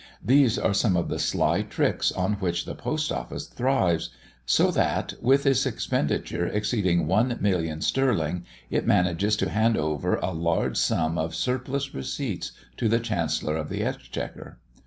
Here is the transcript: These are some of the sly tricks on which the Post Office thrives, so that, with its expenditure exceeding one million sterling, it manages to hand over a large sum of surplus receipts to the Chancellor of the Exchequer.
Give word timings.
These 0.25 0.57
are 0.57 0.73
some 0.73 0.97
of 0.97 1.09
the 1.09 1.19
sly 1.19 1.61
tricks 1.61 2.11
on 2.11 2.33
which 2.39 2.65
the 2.65 2.73
Post 2.73 3.11
Office 3.11 3.45
thrives, 3.45 4.09
so 4.47 4.71
that, 4.71 5.13
with 5.21 5.45
its 5.45 5.67
expenditure 5.67 6.47
exceeding 6.47 7.05
one 7.05 7.37
million 7.39 7.81
sterling, 7.81 8.43
it 8.71 8.87
manages 8.87 9.35
to 9.35 9.49
hand 9.51 9.77
over 9.77 10.15
a 10.15 10.31
large 10.31 10.77
sum 10.77 11.19
of 11.19 11.35
surplus 11.35 11.93
receipts 11.93 12.51
to 12.77 12.89
the 12.89 12.99
Chancellor 12.99 13.55
of 13.55 13.69
the 13.69 13.83
Exchequer. 13.83 14.57